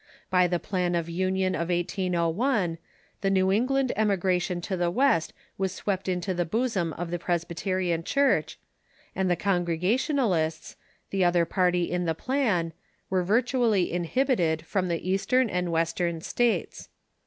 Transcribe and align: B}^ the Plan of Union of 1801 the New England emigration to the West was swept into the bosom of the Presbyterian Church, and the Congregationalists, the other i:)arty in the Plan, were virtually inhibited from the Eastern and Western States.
B}^ 0.33 0.49
the 0.49 0.57
Plan 0.57 0.95
of 0.95 1.09
Union 1.09 1.53
of 1.53 1.69
1801 1.69 2.79
the 3.21 3.29
New 3.29 3.51
England 3.51 3.91
emigration 3.95 4.59
to 4.61 4.75
the 4.75 4.89
West 4.89 5.31
was 5.59 5.71
swept 5.75 6.09
into 6.09 6.33
the 6.33 6.43
bosom 6.43 6.91
of 6.93 7.11
the 7.11 7.19
Presbyterian 7.19 8.03
Church, 8.03 8.57
and 9.15 9.29
the 9.29 9.35
Congregationalists, 9.35 10.75
the 11.11 11.23
other 11.23 11.45
i:)arty 11.45 11.83
in 11.91 12.05
the 12.05 12.15
Plan, 12.15 12.73
were 13.11 13.21
virtually 13.21 13.91
inhibited 13.93 14.65
from 14.65 14.87
the 14.87 15.07
Eastern 15.07 15.51
and 15.51 15.71
Western 15.71 16.19
States. 16.21 16.89